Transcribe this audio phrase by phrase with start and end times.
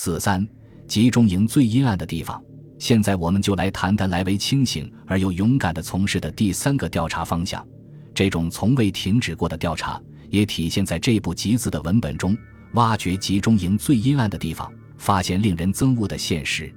[0.00, 0.46] 四三，
[0.86, 2.40] 集中营最阴暗的地方。
[2.78, 7.66] 现在我们就来谈谈莱维清醒而又勇敢地从事的第三个调查方向。
[8.14, 10.00] 这种从未停止过的调查，
[10.30, 12.38] 也体现在这部集子的文本中。
[12.74, 16.72] 挖掘集中营最阴暗的地方，发现令人憎恶的现实。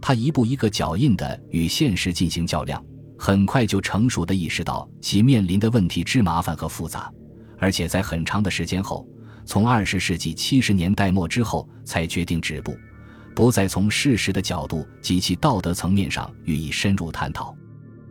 [0.00, 2.82] 他一步一个脚印地与现实进行较量，
[3.18, 7.12] 很快就成熟地意识到其面临的问题之麻烦和复杂，
[7.58, 9.06] 而且在很长的时间后，
[9.44, 12.76] 从二十世纪七十年代末之后，才决定止步。
[13.34, 17.54] 不再从事实的角度及其道德层面上予以深入探讨，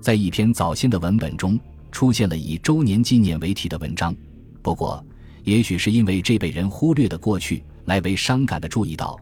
[0.00, 1.60] 在一篇早先的文本中
[1.92, 4.16] 出现了以周年纪念为题的文章。
[4.62, 5.04] 不过，
[5.44, 9.18] 也许是因为这被人忽略的过去，来为伤感地注意到，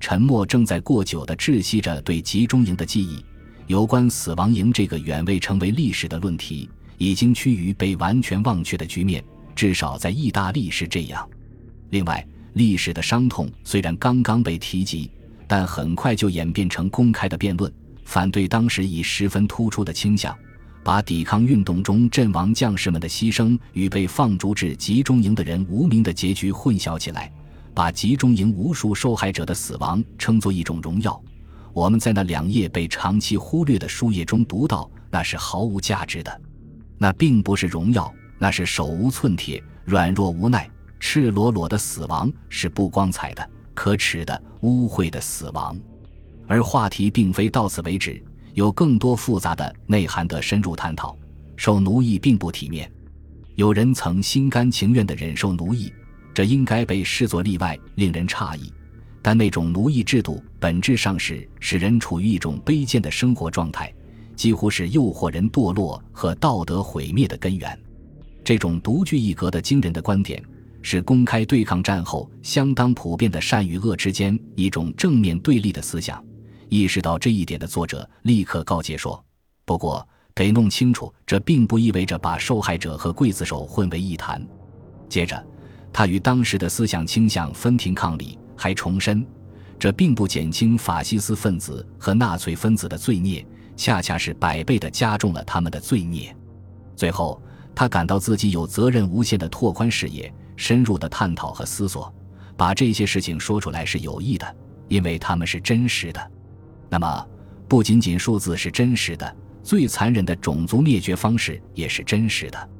[0.00, 3.22] 沉默正在过久地窒息着对集中营的记忆。
[3.66, 9.22] 有关死亡营这个远未成为历史的论题，已经趋于被完全忘却的局面，
[9.54, 11.28] 至少在意大利是这样。
[11.92, 15.10] 另外，历史的伤痛虽然刚刚被提及。
[15.44, 17.70] 但很快就演变成公开的辩论，
[18.06, 20.34] 反对当时已十分突出的倾向，
[20.82, 27.30] 把抵抗运动中阵亡将士们的牺牲与被放逐至集中营的人无名的结局混淆起来，
[27.74, 31.22] 把集中营无数受害者的死亡称作一种荣耀。
[31.74, 36.40] 我们在那两页被长期忽略的书页中读到，那是毫无价值的，
[36.96, 40.66] 那并不是荣耀，那是手无寸铁、软弱无奈、
[41.04, 43.50] 赤裸裸的死亡，是不光彩的。
[43.74, 45.76] 可耻的、污秽的死亡，
[46.46, 48.22] 而话题并非到此为止，
[48.54, 51.18] 有更多复杂的内涵的深入探讨。
[51.56, 52.90] 受奴役并不体面，
[53.56, 55.92] 有人曾心甘情愿地忍受奴役，
[56.32, 58.72] 这应该被视作例外，令人诧异。
[59.20, 63.92] 但那种奴役制度本质上是使人处于一种卑贱的生活状态，
[64.36, 67.76] 几乎是诱惑人堕落和道德毁灭的根源。
[68.44, 70.40] 这种独具一格的惊人的观点。
[70.82, 76.22] 是公开对抗战后相当普遍的善与恶之间一种正面对立的思想。
[76.68, 79.22] 意识到这一点的作者立刻告诫说
[79.64, 84.44] ：“不过得弄清楚，这并不意味着把受害者和刽子手混为一谈。”
[85.08, 85.42] 接着，
[85.92, 89.24] 他与当时的思想倾向分庭抗礼，还重申，
[89.78, 96.34] 这并不减轻法西斯分子和纳粹分子的罪孽，恰恰是百倍的加重了他们的罪孽。
[96.96, 97.40] 最后，
[97.74, 100.32] 他感到自己有责任无限的拓宽视野。
[100.62, 102.14] 深入的探讨和思索，
[102.56, 104.56] 把这些事情说出来是有益的，
[104.86, 106.30] 因为他们是真实的。
[106.88, 107.26] 那么，
[107.66, 112.70] 不仅仅数字是真实的，最残忍的种族灭绝方式也是真实的。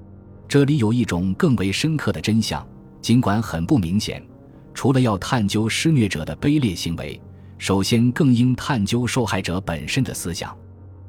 [0.47, 2.65] 这里有一种更为深刻的真相，
[3.01, 4.25] 尽管很不明显。
[4.73, 7.21] 除了要探究施虐者的卑劣行为，
[7.59, 10.57] 首先更应探究受害者本身的思想。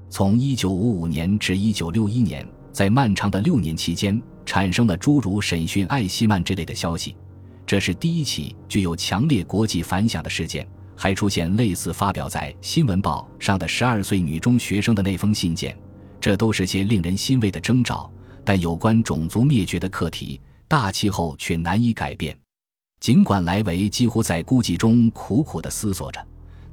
[0.09, 4.21] 从1955年至1961年，在漫长的六年期间。
[4.45, 7.15] 产生了诸如审讯艾希曼之类的消息，
[7.65, 10.67] 这是第一起具有强烈国际反响的事件。
[10.95, 15.75] 还出现类似发表在《新闻报》上的十二岁女中学生的那封信件，
[16.19, 18.11] 这都是些令人欣慰的征兆。
[18.43, 22.37] 但有关种族灭绝的课题，大气候却难以改变。
[22.99, 26.19] 尽管莱维几乎在孤寂中苦苦地思索着，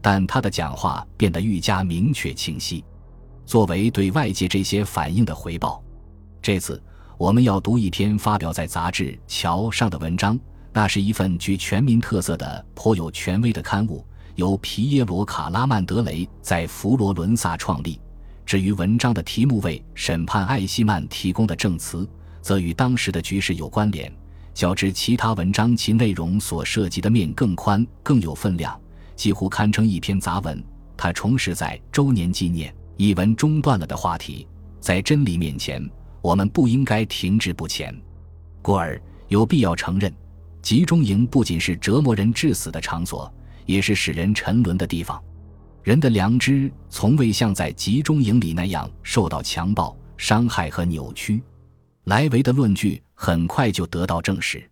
[0.03, 2.85] 但他的讲话变得愈加明确清晰。
[3.47, 5.83] 作为对外界这些反应的回报，
[6.43, 6.83] 这次。
[7.19, 10.41] 我们要读一篇发表在杂志《桥》上的文章，
[10.73, 14.03] 那是一份具全民特色的、颇有权威的刊物，
[14.37, 18.01] 由皮耶罗·卡拉曼德雷在佛罗伦萨创立。
[18.47, 22.09] 至于文章的题目为“审判艾希曼”提供的证词，
[22.41, 24.11] 则与当时的局势有关联。
[24.55, 28.81] 较之其他文章，其内容所涉及的面更宽、更有分量，
[29.15, 30.65] 几乎堪称一篇杂文。
[30.97, 34.49] 他重拾在周年纪念一文中断了的话题，
[34.81, 35.87] 在真理面前。
[36.23, 37.95] 我们不应该停滞不前，
[38.61, 40.13] 故而有必要承认，
[40.61, 43.33] 集中营不仅是折磨人致死的场所，
[43.65, 45.23] 也是使人沉沦的地方。
[45.83, 51.43] 人的良知从未像在集中营里那样受到强暴、伤害和扭曲。
[52.05, 54.63] 莱维的论据很快就得到证实。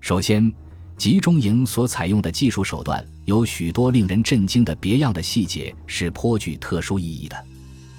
[0.00, 0.52] 首先，
[0.98, 7.44] 集中营所采用的技术手段有许多令人震惊的别样的细节，是颇具特殊意义的，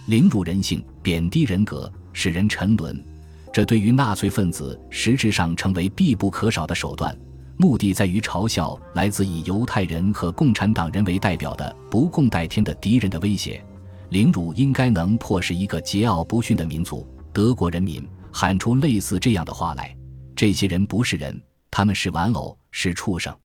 [0.05, 1.91] 凌辱人性，贬低人格。
[2.13, 3.03] 使人沉沦，
[3.51, 7.15] 这对于纳粹分子实质上成为必不可少的手段。
[7.57, 13.63] 目的在于嘲笑来自以犹太人和共产党人为代表的不共戴天的敌人的威胁。
[14.09, 19.95] 凌辱应该能迫使一个桀骜不驯的民族——德国人民喊出类似这样的话来：
[20.35, 21.39] 这些人不是人，
[21.69, 23.35] 他们是玩偶，是畜生。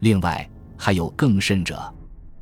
[0.00, 1.92] 另外，还有更甚者，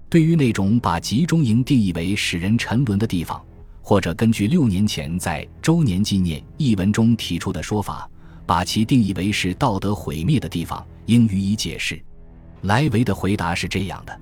[0.08, 3.42] 对于那种把集中营定义为使人沉沦的地方。
[3.82, 8.08] 或者根据六年前在周年纪念一文中提出的说法，
[8.46, 12.02] 把其定义为是道德毁灭的地方，应予以解释。
[12.62, 14.20] 莱维的回答是这样的：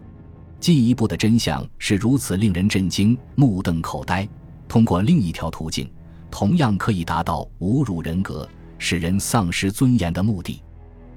[0.59, 4.27] 进一步的真相是如此令人震惊、目瞪口呆。
[4.67, 5.93] 通过另一条途径，
[6.31, 8.49] 同样可以达到侮辱人格、
[8.79, 10.63] 使人丧失尊严的目的。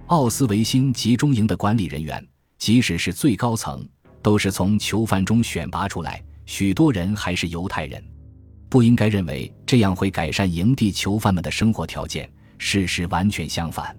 [0.07, 3.88] 奥斯维辛集中营的管理人员，即使是最高层，
[4.22, 8.04] 都是从囚犯中选拔出来，许多人还是犹太人。
[8.74, 12.28] 不应该认为这样会改善营地囚犯们的生活条件，
[12.58, 13.96] 事实完全相反。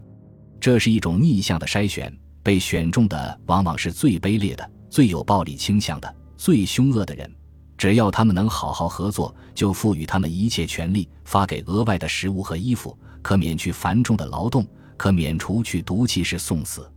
[0.58, 2.12] 这是一种逆向的筛选，
[2.42, 4.68] 被选中的往往是最卑劣的。
[4.90, 7.32] 最有暴力倾向的、最凶恶的人，
[7.78, 14.66] 只要他们能好好合作，就赋予他们一切权利，发给额外的食物和衣服，可免去繁重的劳动，
[14.96, 16.90] 可免除去毒气室送死。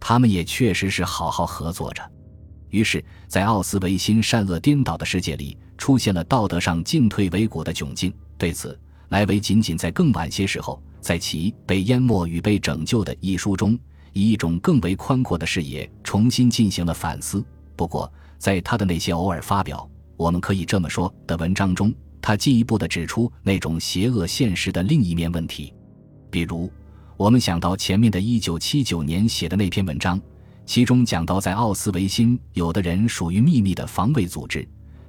[0.00, 2.02] 他们也确实是好好合作着。
[2.70, 8.14] 于是，在奥斯维辛善恶颠倒的世界里，出现了道德上进退维谷的窘境。
[8.38, 13.76] 对此，莱维仅仅在更晚些时候，在其《被淹没与被拯救》的一书中。
[14.12, 17.44] 以一种更为宽阔的视野重新进行了反思。
[17.74, 18.08] 不过，
[18.38, 25.74] 在他的那些偶尔发表“我们可以这么说”的文章中，他进一步的指出那种邪恶现实的另一面问题。
[26.30, 26.70] 比如，
[27.16, 30.20] 我们想到前面的一九七九年写的那篇文章，
[30.64, 34.64] 其中讲到在奥斯维辛，有的人属于秘密的防卫组织，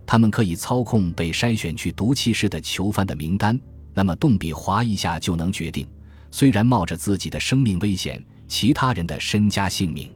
[0.05, 3.59] 他们可以操控被筛选去毒气室的囚犯的名单，
[3.93, 5.87] 那么动笔划一下就能决定，
[6.31, 8.23] 虽然冒着自己的生命危险。
[8.45, 10.11] 其他人的身家性命。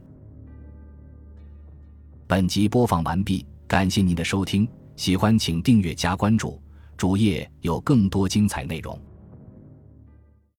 [2.28, 6.60] 本集播放完毕，感谢您的收听，喜欢请订阅加关注，
[6.96, 8.96] 主页有更多精彩内容。